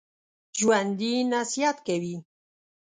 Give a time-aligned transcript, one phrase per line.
[0.57, 2.15] ژوندي نصیحت کوي